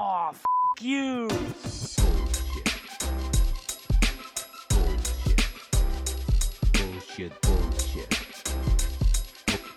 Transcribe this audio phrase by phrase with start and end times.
[0.00, 0.44] Oh, f
[0.80, 1.28] you.
[6.72, 8.08] Bullshit, bullshit.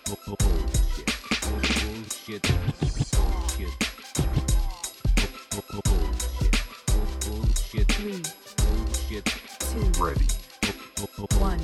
[0.06, 1.10] Bu- bu- Bullshit.
[1.42, 2.42] Bullshit.
[3.12, 3.72] Bullshit.
[5.50, 6.54] Bu- bu- Bullshit.
[6.86, 7.88] Bu- Bullshit.
[7.88, 8.22] Three,
[8.58, 9.24] Bullshit.
[9.58, 10.26] two, Ready.
[11.40, 11.58] One.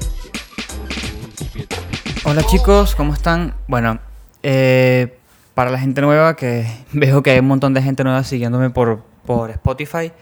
[2.24, 3.54] Hola chicos, ¿cómo están?
[3.68, 3.98] Bueno,
[4.42, 5.17] eh,
[5.58, 9.02] para la gente nueva, que veo que hay un montón de gente nueva siguiéndome por,
[9.26, 10.12] por Spotify,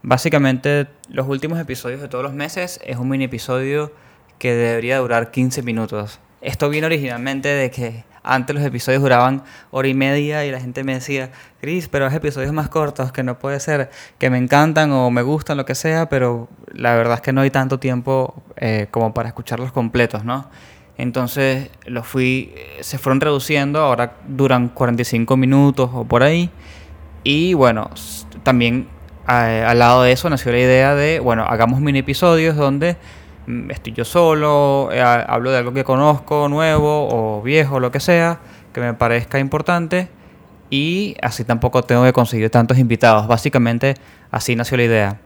[0.00, 3.92] básicamente los últimos episodios de todos los meses es un mini episodio
[4.38, 6.18] que debería durar 15 minutos.
[6.40, 10.82] Esto viene originalmente de que antes los episodios duraban hora y media y la gente
[10.82, 14.92] me decía, Chris, pero hay episodios más cortos que no puede ser, que me encantan
[14.92, 18.42] o me gustan, lo que sea, pero la verdad es que no hay tanto tiempo
[18.56, 20.48] eh, como para escucharlos completos, ¿no?
[20.98, 26.50] Entonces los fui, eh, se fueron reduciendo, ahora duran 45 minutos o por ahí.
[27.22, 27.90] Y bueno,
[28.42, 28.88] también
[29.26, 32.96] al lado de eso nació la idea de, bueno, hagamos mini episodios donde
[33.46, 37.90] mm, estoy yo solo, eh, ha- hablo de algo que conozco, nuevo o viejo, lo
[37.90, 38.38] que sea,
[38.72, 40.08] que me parezca importante.
[40.70, 43.26] Y así tampoco tengo que conseguir tantos invitados.
[43.28, 43.94] Básicamente
[44.30, 45.20] así nació la idea.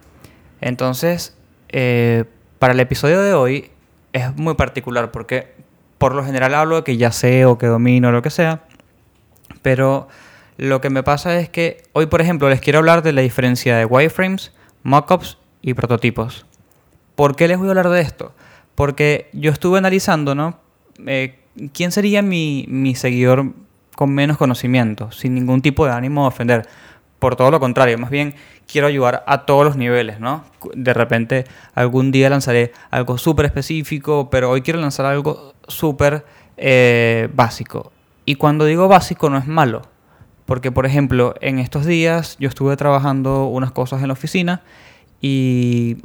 [0.60, 1.36] Entonces,
[1.68, 2.24] eh,
[2.58, 3.70] para el episodio de hoy
[4.12, 5.54] es muy particular porque
[5.98, 8.64] por lo general hablo de que ya sé o que domino o lo que sea,
[9.62, 10.08] pero
[10.56, 13.76] lo que me pasa es que hoy, por ejemplo, les quiero hablar de la diferencia
[13.76, 14.52] de wireframes,
[14.82, 16.46] mockups y prototipos.
[17.14, 18.34] ¿Por qué les voy a hablar de esto?
[18.74, 20.58] Porque yo estuve analizando, ¿no?
[21.06, 21.38] Eh,
[21.72, 23.52] ¿Quién sería mi, mi seguidor
[23.96, 26.68] con menos conocimiento, sin ningún tipo de ánimo de ofender?
[27.18, 28.34] Por todo lo contrario, más bien
[28.70, 30.44] quiero ayudar a todos los niveles, ¿no?
[30.74, 36.24] De repente algún día lanzaré algo súper específico, pero hoy quiero lanzar algo súper
[36.56, 37.92] eh, básico.
[38.24, 39.82] Y cuando digo básico no es malo,
[40.46, 44.62] porque por ejemplo en estos días yo estuve trabajando unas cosas en la oficina
[45.20, 45.98] y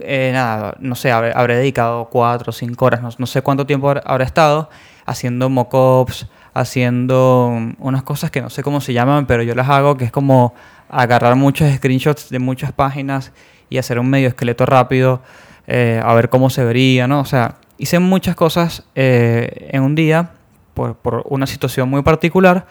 [0.00, 4.24] eh, nada, no sé, habré, dedicado cuatro o cinco horas, no, sé cuánto tiempo habré,
[4.24, 4.68] estado
[5.06, 9.96] haciendo mockups, haciendo unas cosas que no sé cómo se llaman, pero yo las hago,
[9.96, 10.54] que es como
[10.88, 13.32] agarrar muchos screenshots de muchas páginas
[13.70, 15.22] y hacer un medio esqueleto rápido,
[15.66, 17.20] eh, a ver cómo se vería, ¿no?
[17.20, 20.30] O sea, hice muchas cosas eh, en un día
[20.74, 22.66] por, por una situación muy particular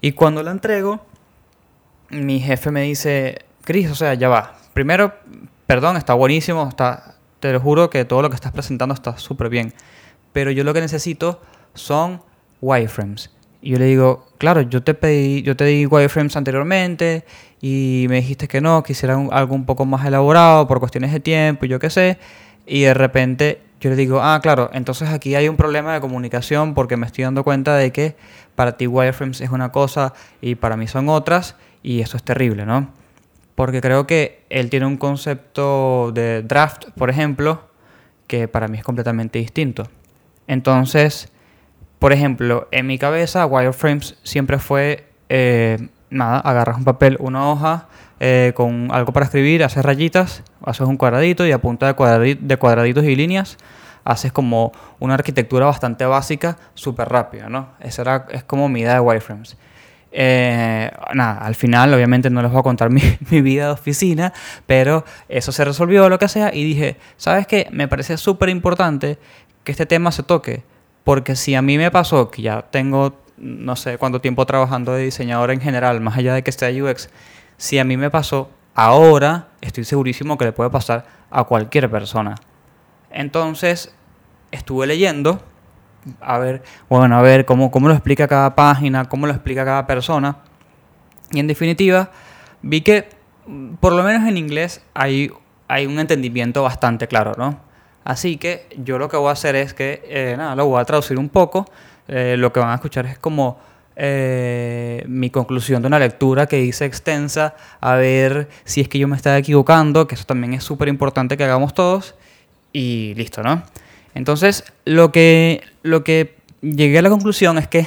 [0.00, 1.00] y cuando la entrego,
[2.10, 4.56] mi jefe me dice, Cris, o sea, ya va.
[4.74, 5.14] Primero,
[5.66, 9.48] perdón, está buenísimo, está, te lo juro que todo lo que estás presentando está súper
[9.48, 9.72] bien.
[10.32, 11.40] Pero yo lo que necesito
[11.74, 12.20] son
[12.60, 13.30] wireframes.
[13.62, 17.24] Y yo le digo, claro, yo te pedí, yo te di wireframes anteriormente
[17.60, 18.82] y me dijiste que no,
[19.16, 22.18] un- algo un poco más elaborado por cuestiones de tiempo y yo qué sé.
[22.66, 26.74] Y de repente yo le digo, ah, claro, entonces aquí hay un problema de comunicación
[26.74, 28.16] porque me estoy dando cuenta de que
[28.56, 32.66] para ti wireframes es una cosa y para mí son otras y eso es terrible,
[32.66, 32.90] ¿no?
[33.54, 37.62] Porque creo que él tiene un concepto de draft, por ejemplo,
[38.26, 39.88] que para mí es completamente distinto.
[40.46, 41.31] Entonces,
[42.02, 45.78] por ejemplo, en mi cabeza, wireframes siempre fue, eh,
[46.10, 47.86] nada, agarras un papel, una hoja,
[48.18, 52.56] eh, con algo para escribir, haces rayitas, haces un cuadradito y a punta de, de
[52.56, 53.56] cuadraditos y líneas
[54.02, 57.68] haces como una arquitectura bastante básica, súper rápida, ¿no?
[57.78, 59.56] Esa era, es como mi idea de wireframes.
[60.10, 64.32] Eh, nada, al final obviamente no les voy a contar mi, mi vida de oficina,
[64.66, 67.68] pero eso se resolvió, lo que sea, y dije, ¿sabes qué?
[67.70, 69.20] Me parece súper importante
[69.62, 70.64] que este tema se toque,
[71.04, 75.04] porque si a mí me pasó, que ya tengo no sé cuánto tiempo trabajando de
[75.04, 77.10] diseñador en general, más allá de que esté UX,
[77.56, 82.36] si a mí me pasó, ahora estoy segurísimo que le puede pasar a cualquier persona.
[83.10, 83.94] Entonces,
[84.52, 85.42] estuve leyendo,
[86.20, 89.86] a ver, bueno, a ver cómo, cómo lo explica cada página, cómo lo explica cada
[89.86, 90.36] persona.
[91.32, 92.10] Y en definitiva,
[92.62, 93.08] vi que,
[93.46, 95.30] mm, por lo menos en inglés, hay,
[95.68, 97.71] hay un entendimiento bastante claro, ¿no?
[98.04, 100.84] Así que yo lo que voy a hacer es que, eh, nada, lo voy a
[100.84, 101.66] traducir un poco.
[102.08, 103.58] Eh, lo que van a escuchar es como
[103.94, 109.06] eh, mi conclusión de una lectura que hice extensa, a ver si es que yo
[109.06, 112.14] me estaba equivocando, que eso también es súper importante que hagamos todos.
[112.72, 113.62] Y listo, ¿no?
[114.14, 117.86] Entonces, lo que, lo que llegué a la conclusión es que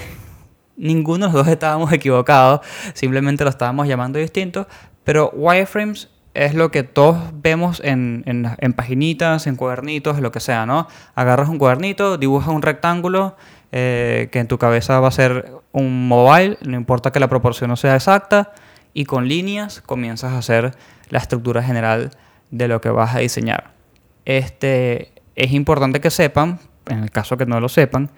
[0.78, 2.62] ninguno de los dos estábamos equivocados,
[2.94, 4.68] simplemente lo estábamos llamando distinto,
[5.04, 10.40] pero wireframes es lo que todos vemos en, en, en paginitas, en cuadernitos, lo que
[10.42, 10.88] sea, ¿no?
[11.16, 13.36] Agarras un cuadernito, dibujas un rectángulo
[13.72, 17.70] eh, que en tu cabeza va a ser un mobile, no importa que la proporción
[17.70, 18.54] no sea exacta,
[18.94, 20.76] y con líneas comienzas a hacer
[21.10, 22.12] la estructura general
[22.52, 23.72] de lo que vas a diseñar.
[24.26, 28.12] Este, es importante que sepan, en el caso que no lo sepan,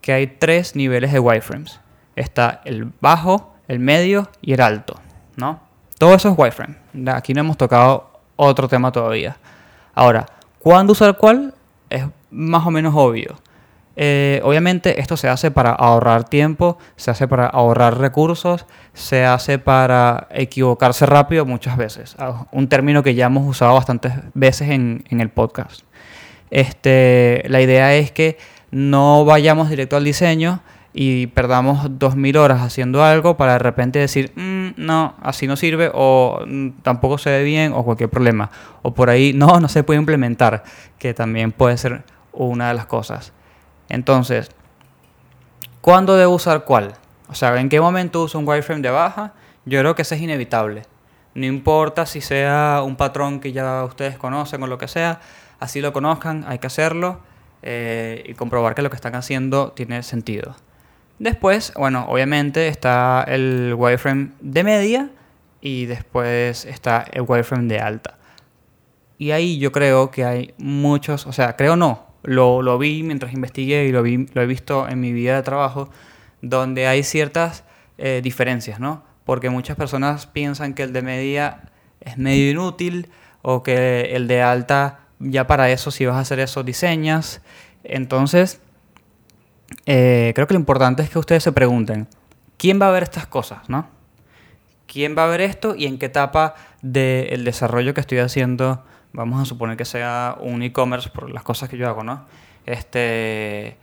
[0.00, 1.80] que hay tres niveles de wireframes.
[2.16, 5.00] Está el bajo, el medio y el alto,
[5.36, 5.69] ¿no?
[6.00, 6.76] Todo eso es wireframe.
[7.12, 9.36] Aquí no hemos tocado otro tema todavía.
[9.94, 10.24] Ahora,
[10.58, 11.52] ¿cuándo usar cuál?
[11.90, 13.38] Es más o menos obvio.
[13.96, 18.64] Eh, obviamente esto se hace para ahorrar tiempo, se hace para ahorrar recursos,
[18.94, 22.16] se hace para equivocarse rápido muchas veces.
[22.18, 25.82] Ah, Un término que ya hemos usado bastantes veces en, en el podcast.
[26.50, 28.38] Este, la idea es que
[28.70, 34.32] no vayamos directo al diseño y perdamos 2.000 horas haciendo algo para de repente decir,
[34.34, 38.50] "Mm, no, así no sirve o "Mm, tampoco se ve bien o cualquier problema.
[38.82, 40.64] O por ahí, no, no se puede implementar,
[40.98, 42.02] que también puede ser
[42.32, 43.32] una de las cosas.
[43.88, 44.50] Entonces,
[45.80, 46.94] ¿cuándo debo usar cuál?
[47.28, 49.34] O sea, ¿en qué momento uso un wireframe de baja?
[49.64, 50.82] Yo creo que eso es inevitable.
[51.34, 55.20] No importa si sea un patrón que ya ustedes conocen o lo que sea,
[55.60, 57.20] así lo conozcan, hay que hacerlo
[57.62, 60.56] eh, y comprobar que lo que están haciendo tiene sentido.
[61.20, 65.10] Después, bueno, obviamente está el wireframe de media
[65.60, 68.16] y después está el wireframe de alta.
[69.18, 73.34] Y ahí yo creo que hay muchos, o sea, creo no, lo, lo vi mientras
[73.34, 75.90] investigué y lo, vi, lo he visto en mi vida de trabajo,
[76.40, 77.64] donde hay ciertas
[77.98, 79.04] eh, diferencias, ¿no?
[79.24, 81.70] Porque muchas personas piensan que el de media
[82.00, 83.10] es medio inútil
[83.42, 87.42] o que el de alta, ya para eso, si vas a hacer eso, diseñas.
[87.84, 88.62] Entonces,
[89.86, 92.08] eh, creo que lo importante es que ustedes se pregunten,
[92.56, 93.88] ¿quién va a ver estas cosas, no?
[94.86, 98.84] ¿Quién va a ver esto y en qué etapa del desarrollo que estoy haciendo?
[99.12, 102.26] Vamos a suponer que sea un e-commerce por las cosas que yo hago, ¿no?
[102.66, 103.76] Este,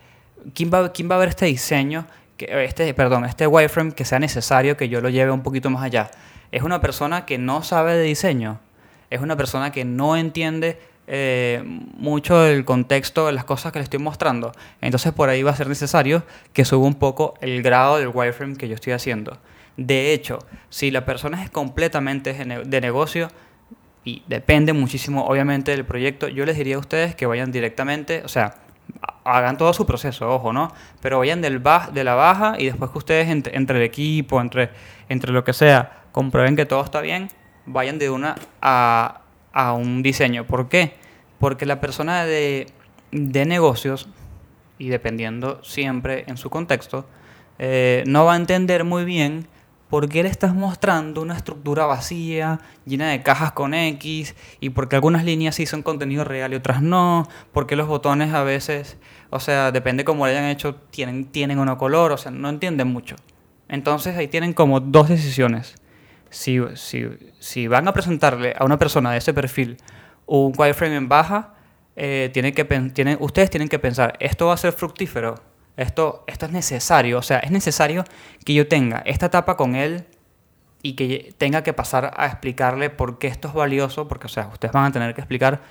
[0.54, 2.06] ¿quién, va, ¿Quién va a ver este diseño?
[2.36, 5.84] Que, este, perdón, este wireframe que sea necesario que yo lo lleve un poquito más
[5.84, 6.12] allá.
[6.52, 8.60] Es una persona que no sabe de diseño.
[9.10, 11.64] Es una persona que no entiende eh,
[11.98, 14.52] mucho el contexto de las cosas que le estoy mostrando.
[14.82, 16.24] Entonces por ahí va a ser necesario
[16.54, 19.38] que suba un poco el grado del wireframe que yo estoy haciendo.
[19.78, 20.40] De hecho,
[20.70, 23.30] si la persona es completamente de ne- de negocio,
[24.04, 28.28] y depende muchísimo obviamente del proyecto, yo les diría a ustedes que vayan directamente, o
[28.30, 28.56] sea,
[29.26, 30.72] ha- hagan todo su proceso, ojo, ¿no?
[31.02, 31.62] Pero vayan del
[31.92, 34.70] de la baja y después que ustedes entre, entre el equipo, entre,
[35.10, 37.30] entre lo que sea, comprueben que todo está bien,
[37.66, 39.22] vayan de una a,
[39.58, 40.46] a un diseño.
[40.46, 40.94] ¿Por qué?
[41.40, 42.68] Porque la persona de,
[43.12, 44.08] de negocios,
[44.78, 47.08] y dependiendo siempre en su contexto,
[47.58, 49.48] eh, no va a entender muy bien
[49.90, 54.90] por qué le estás mostrando una estructura vacía, llena de cajas con X, y por
[54.90, 58.44] qué algunas líneas sí son contenido real y otras no, por qué los botones a
[58.44, 58.98] veces,
[59.32, 62.90] o sea, depende cómo lo hayan hecho, tienen, tienen o color, o sea, no entienden
[62.90, 63.16] mucho.
[63.70, 65.78] Entonces ahí tienen como dos decisiones.
[66.30, 67.08] Si, si,
[67.40, 69.78] si van a presentarle a una persona de ese perfil
[70.26, 71.54] un wireframe en baja,
[71.96, 75.36] eh, tienen que, tienen, ustedes tienen que pensar, ¿esto va a ser fructífero?
[75.78, 78.04] Esto, esto es necesario, o sea, es necesario
[78.46, 80.06] que yo tenga esta etapa con él
[80.82, 84.48] y que tenga que pasar a explicarle por qué esto es valioso, porque, o sea,
[84.48, 85.62] ustedes van a tener que explicar,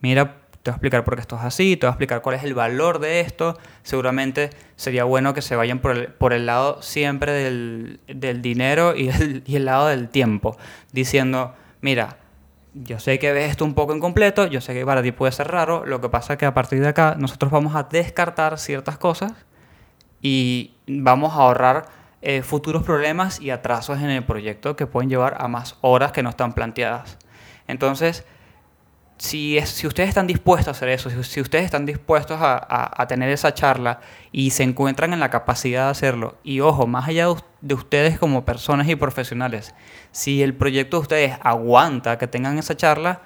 [0.00, 2.36] mira, te voy a explicar por qué esto es así, te voy a explicar cuál
[2.36, 3.58] es el valor de esto.
[3.82, 8.94] Seguramente sería bueno que se vayan por el, por el lado siempre del, del dinero
[8.96, 10.56] y el, y el lado del tiempo,
[10.92, 12.18] diciendo, mira,
[12.74, 15.48] yo sé que ves esto un poco incompleto, yo sé que para ti puede ser
[15.48, 18.98] raro, lo que pasa es que a partir de acá nosotros vamos a descartar ciertas
[18.98, 19.32] cosas
[20.20, 21.86] y vamos a ahorrar
[22.20, 26.22] eh, futuros problemas y atrasos en el proyecto que pueden llevar a más horas que
[26.22, 27.16] no están planteadas.
[27.68, 28.24] Entonces,
[29.18, 32.56] si, es, si ustedes están dispuestos a hacer eso, si, ustedes están dispuestos a,
[33.02, 34.00] a- tener esa charla
[34.32, 37.26] y se encuentran en la capacidad de hacerlo, y ojo, más allá
[37.60, 39.74] de ustedes como personas y profesionales,
[40.12, 43.20] si el proyecto de ustedes aguanta que tengan esa charla,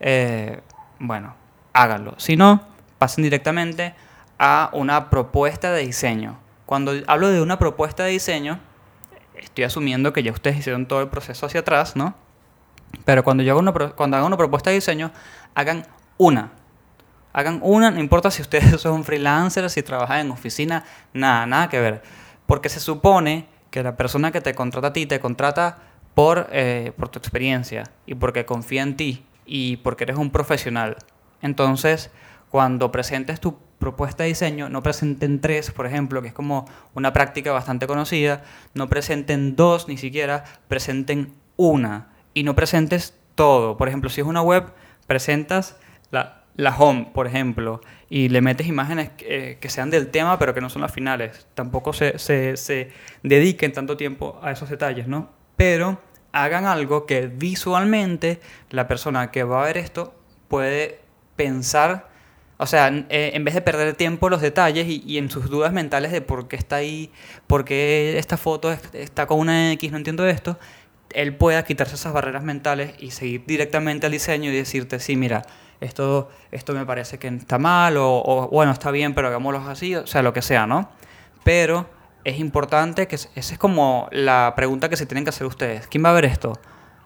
[0.00, 0.60] eh,
[0.98, 1.34] bueno,
[1.72, 2.14] háganlo.
[2.18, 2.66] Si no,
[2.98, 3.94] pasen directamente
[4.38, 6.38] a una propuesta de diseño.
[6.66, 8.58] Cuando hablo de una propuesta de diseño,
[9.36, 12.14] estoy asumiendo que ya ustedes hicieron todo el proceso hacia atrás, ¿no?
[13.04, 15.12] Pero cuando yo hago una, cuando hagan una propuesta de diseño,
[15.54, 15.86] hagan
[16.18, 16.52] una.
[17.32, 21.80] Hagan una, no importa si ustedes son freelancers, si trabajan en oficina, nada, nada que
[21.80, 22.02] ver.
[22.46, 25.78] Porque se supone que la persona que te contrata a ti te contrata
[26.14, 30.96] por, eh, por tu experiencia y porque confía en ti y porque eres un profesional.
[31.42, 32.10] Entonces,
[32.50, 36.64] cuando presentes tu propuesta de diseño, no presenten tres, por ejemplo, que es como
[36.94, 38.42] una práctica bastante conocida,
[38.74, 43.76] no presenten dos ni siquiera, presenten una y no presentes todo.
[43.78, 44.64] Por ejemplo, si es una web,
[45.06, 45.78] presentas
[46.10, 50.52] la, la home, por ejemplo, y le metes imágenes que, que sean del tema, pero
[50.52, 51.46] que no son las finales.
[51.54, 52.90] Tampoco se, se, se
[53.22, 55.30] dediquen tanto tiempo a esos detalles, ¿no?
[55.56, 55.98] Pero
[56.32, 58.38] hagan algo que visualmente
[58.70, 60.14] la persona que va a ver esto
[60.48, 61.00] puede
[61.36, 62.08] pensar,
[62.58, 65.48] o sea, eh, en vez de perder tiempo en los detalles y, y en sus
[65.48, 67.10] dudas mentales de por qué está ahí,
[67.46, 70.58] por qué esta foto es- está con una X, no entiendo esto,
[71.10, 75.42] él pueda quitarse esas barreras mentales y seguir directamente al diseño y decirte, sí, mira,
[75.80, 80.06] esto, esto me parece que está mal o, bueno, está bien, pero hagámoslo así, o
[80.06, 80.90] sea, lo que sea, ¿no?
[81.44, 81.88] Pero
[82.24, 85.86] es importante que esa es como la pregunta que se tienen que hacer ustedes.
[85.86, 86.58] ¿Quién va a ver esto?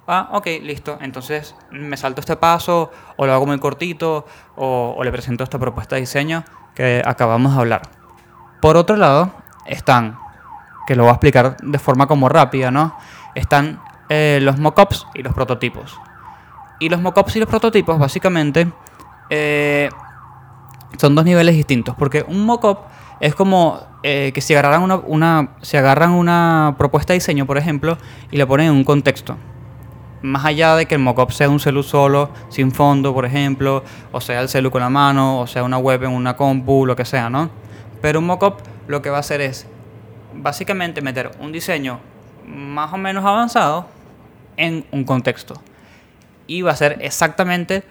[0.06, 0.98] Ah, ok, listo.
[1.00, 4.26] Entonces me salto este paso o lo hago muy cortito
[4.56, 7.82] o, o le presento esta propuesta de diseño que acabamos de hablar.
[8.62, 9.32] Por otro lado,
[9.66, 10.18] están,
[10.86, 12.96] que lo voy a explicar de forma como rápida, ¿no?
[13.34, 13.80] Están
[14.12, 15.96] eh, los mockups y los prototipos.
[16.80, 18.66] Y los mockups y los prototipos, básicamente,
[19.30, 19.88] eh,
[20.98, 21.94] son dos niveles distintos.
[21.94, 22.80] Porque un mockup
[23.20, 27.56] es como eh, que si agarran una, una, si agarran una propuesta de diseño, por
[27.56, 27.98] ejemplo,
[28.32, 29.36] y le ponen en un contexto.
[30.22, 34.20] Más allá de que el mockup sea un celu solo, sin fondo, por ejemplo, o
[34.20, 37.04] sea el celu con la mano, o sea una web en una compu, lo que
[37.04, 37.48] sea, ¿no?
[38.02, 39.66] Pero un mockup lo que va a hacer es
[40.34, 42.00] básicamente meter un diseño
[42.46, 43.99] más o menos avanzado
[44.60, 45.60] en un contexto.
[46.46, 47.82] Y va a ser exactamente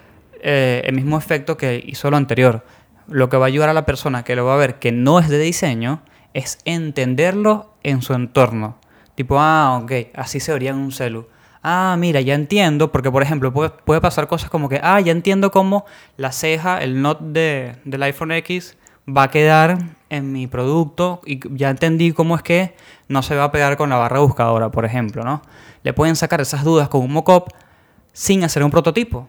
[0.42, 2.64] eh, el mismo efecto que hizo lo anterior.
[3.08, 5.20] Lo que va a ayudar a la persona que lo va a ver que no
[5.20, 6.02] es de diseño
[6.34, 8.78] es entenderlo en su entorno.
[9.16, 11.28] Tipo, ah, ok, así se vería en un celu.
[11.64, 15.12] Ah, mira, ya entiendo, porque por ejemplo puede, puede pasar cosas como que, ah, ya
[15.12, 15.86] entiendo cómo
[16.16, 19.78] la ceja, el not de, del iPhone X va a quedar
[20.10, 22.76] en mi producto y ya entendí cómo es que
[23.08, 25.42] no se va a pegar con la barra buscadora, por ejemplo, ¿no?
[25.84, 27.50] Le pueden sacar esas dudas con un mockup
[28.14, 29.28] sin hacer un prototipo.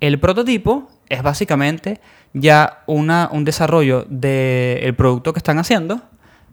[0.00, 2.00] El prototipo es básicamente
[2.32, 6.00] ya una, un desarrollo del producto que están haciendo,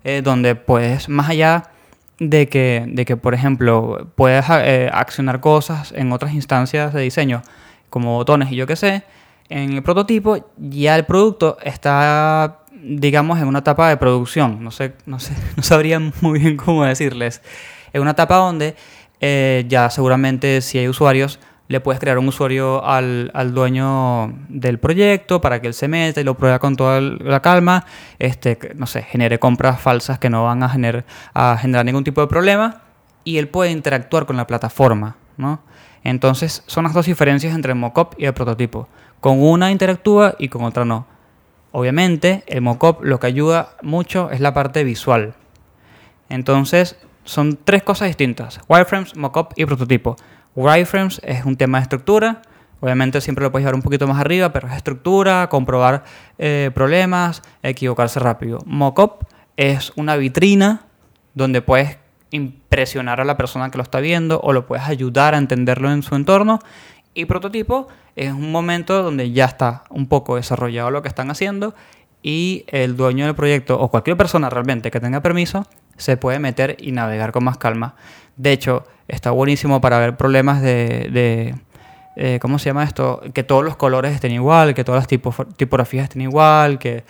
[0.04, 1.72] eh, donde pues más allá
[2.20, 7.42] de que, de que por ejemplo, puedes eh, accionar cosas en otras instancias de diseño,
[7.90, 9.04] como botones y yo qué sé,
[9.50, 14.64] en el prototipo ya el producto está, digamos, en una etapa de producción.
[14.64, 17.42] No sé, no sé, no sabría muy bien cómo decirles.
[17.94, 18.76] En una etapa donde
[19.20, 24.78] eh, ya seguramente si hay usuarios, le puedes crear un usuario al, al, dueño del
[24.78, 27.86] proyecto para que él se meta y lo pruebe con toda la calma,
[28.20, 32.20] este, no sé, genere compras falsas que no van a, gener, a generar ningún tipo
[32.20, 32.82] de problema
[33.24, 35.62] y él puede interactuar con la plataforma, ¿no?
[36.04, 38.90] Entonces son las dos diferencias entre el mockup y el prototipo.
[39.22, 41.06] Con una interactúa y con otra no.
[41.72, 45.34] Obviamente el mockup lo que ayuda mucho es la parte visual.
[46.30, 50.16] Entonces son tres cosas distintas, wireframes, mockup y prototipo.
[50.56, 52.42] Wireframes es un tema de estructura.
[52.80, 56.04] Obviamente siempre lo puedes llevar un poquito más arriba, pero es estructura, comprobar
[56.38, 58.60] eh, problemas, equivocarse rápido.
[58.66, 59.26] Mockup
[59.56, 60.88] es una vitrina
[61.34, 61.98] donde puedes
[62.32, 66.02] impresionar a la persona que lo está viendo o lo puedes ayudar a entenderlo en
[66.02, 66.60] su entorno.
[67.14, 71.76] Y prototipo es un momento donde ya está un poco desarrollado lo que están haciendo
[72.24, 75.66] y el dueño del proyecto o cualquier persona realmente que tenga permiso
[75.98, 77.96] se puede meter y navegar con más calma.
[78.38, 81.56] De hecho, está buenísimo para ver problemas de, de
[82.16, 83.22] eh, ¿cómo se llama esto?
[83.34, 87.04] Que todos los colores estén igual, que todas las tipo, tipografías estén igual, que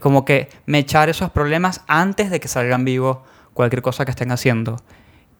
[0.00, 3.18] como que mechar esos problemas antes de que salgan vivos
[3.52, 4.76] cualquier cosa que estén haciendo.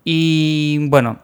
[0.04, 1.18] Y bueno,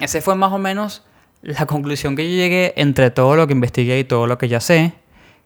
[0.00, 1.04] ese fue más o menos
[1.46, 4.58] la conclusión que yo llegué entre todo lo que investigué y todo lo que ya
[4.58, 4.94] sé,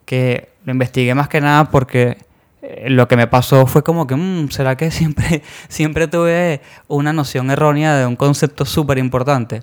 [0.07, 2.16] que lo investigué más que nada porque
[2.62, 7.12] eh, lo que me pasó fue como que, mmm, ¿será que siempre, siempre tuve una
[7.12, 9.61] noción errónea de un concepto súper importante?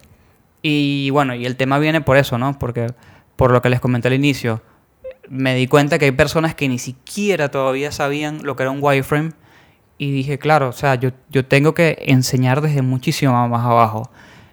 [0.61, 2.59] Y bueno, y el tema viene por eso, ¿no?
[2.59, 2.87] Porque
[3.35, 4.61] por lo que les comenté al inicio,
[5.29, 8.79] me di cuenta que hay personas que ni siquiera todavía sabían lo que era un
[8.79, 9.31] wireframe
[9.97, 14.11] y dije, claro, o sea, yo, yo tengo que enseñar desde muchísimo más abajo.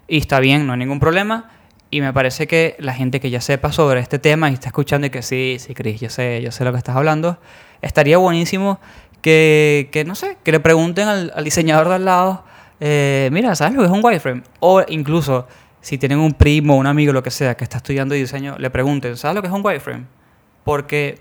[0.09, 1.51] Y está bien, no hay ningún problema.
[1.95, 5.07] Y me parece que la gente que ya sepa sobre este tema y está escuchando
[5.07, 7.39] y que sí, sí, Chris, yo sé, yo sé lo que estás hablando,
[7.83, 8.81] estaría buenísimo
[9.23, 12.45] que, que no sé, que le pregunten al, al diseñador de al lado,
[12.81, 14.43] eh, mira, ¿sabes lo que es un wireframe?
[14.59, 15.47] O incluso,
[15.83, 19.17] si tienen un primo, un amigo, lo que sea, que está estudiando diseño, le pregunten,
[19.17, 20.07] ¿sabes lo que es un wireframe?
[20.65, 21.21] Porque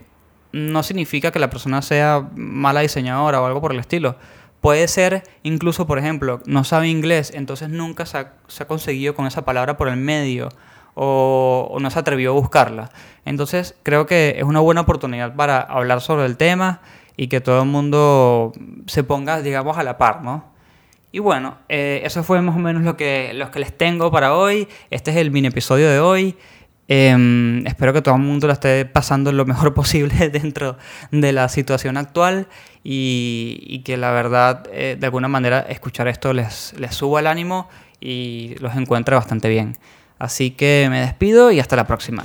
[0.54, 4.16] no significa que la persona sea mala diseñadora o algo por el estilo.
[4.64, 9.14] Puede ser, incluso, por ejemplo, no sabe inglés, entonces nunca se ha, se ha conseguido
[9.14, 10.48] con esa palabra por el medio
[10.94, 12.90] o, o, no se atrevió a buscarla.
[13.26, 16.80] Entonces creo que es una buena oportunidad para hablar sobre el tema
[17.18, 18.54] y que todo el mundo
[18.86, 20.46] se ponga, digamos, a la par, ¿no?
[21.12, 24.34] Y bueno, eh, eso fue más o menos lo que, lo que les tengo para
[24.34, 24.70] hoy.
[24.90, 26.38] Este es el mini episodio de hoy.
[26.88, 30.78] Eh, espero que todo el mundo lo esté pasando lo mejor posible dentro
[31.12, 32.48] de la situación actual
[32.84, 37.28] y, y que la verdad, eh, de alguna manera, escuchar esto les, les suba el
[37.28, 39.78] ánimo y los encuentre bastante bien.
[40.20, 42.24] Así que me despido y hasta la próxima.